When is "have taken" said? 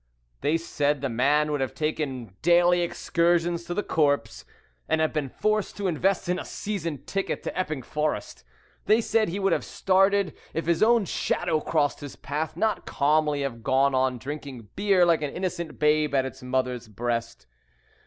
1.61-2.33